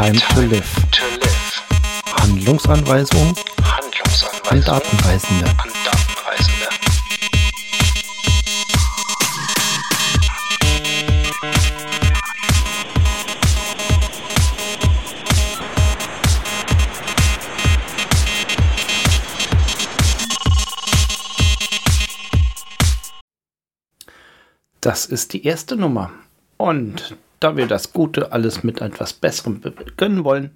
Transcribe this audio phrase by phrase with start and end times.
[0.00, 0.64] Time to live.
[2.16, 3.34] Handlungsanweisung
[4.48, 5.44] an Handlungsanweisung Datenreisende.
[5.44, 6.68] an Datenreisende.
[24.80, 26.10] Das ist die erste Nummer.
[26.56, 29.60] Und da wir das Gute alles mit etwas Besserem
[29.96, 30.50] gönnen wollen,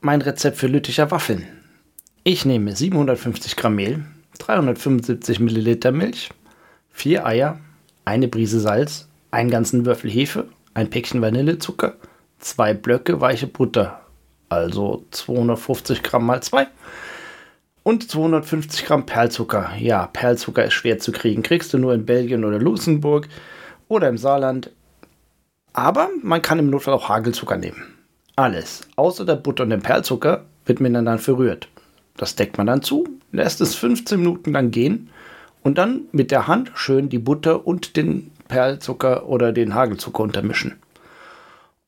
[0.00, 1.46] mein Rezept für Lütticher Waffeln.
[2.24, 4.04] Ich nehme 750 Gramm Mehl,
[4.38, 6.30] 375 Milliliter Milch,
[6.90, 7.60] 4 Eier,
[8.04, 11.94] eine Prise Salz, einen ganzen Würfel Hefe, ein Päckchen Vanillezucker,
[12.38, 14.00] zwei Blöcke weiche Butter,
[14.48, 16.66] also 250 Gramm mal 2
[17.84, 19.72] und 250 Gramm Perlzucker.
[19.78, 21.42] Ja, Perlzucker ist schwer zu kriegen.
[21.42, 23.28] Kriegst du nur in Belgien oder Luxemburg
[23.88, 24.70] oder im Saarland.
[25.74, 27.82] Aber man kann im Notfall auch Hagelzucker nehmen.
[28.36, 31.68] Alles, außer der Butter und dem Perlzucker, wird miteinander verrührt.
[32.16, 35.10] Das deckt man dann zu, lässt es 15 Minuten lang gehen
[35.62, 40.76] und dann mit der Hand schön die Butter und den Perlzucker oder den Hagelzucker untermischen.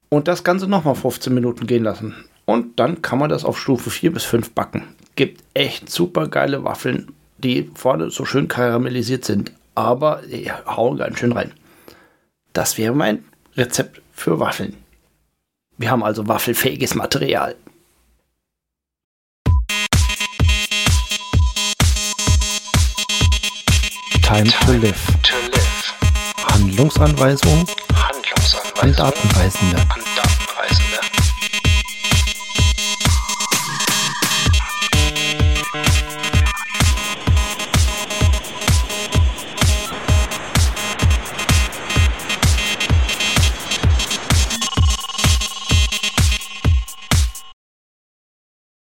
[0.09, 2.15] Und das Ganze nochmal 15 Minuten gehen lassen.
[2.45, 4.85] Und dann kann man das auf Stufe 4 bis 5 backen.
[5.15, 9.53] Gibt echt super geile Waffeln, die vorne so schön karamellisiert sind.
[9.75, 11.53] Aber die hauen ganz schön rein.
[12.53, 13.25] Das wäre mein
[13.57, 14.77] Rezept für Waffeln.
[15.79, 17.57] Wir haben also waffelfähiges Material.
[24.23, 25.07] Time to live.
[25.23, 25.95] To live.
[26.53, 27.67] Handlungsanweisung
[28.81, 29.77] an Handlungsanweisung Datenreisende.
[29.79, 31.16] an Datenreisende.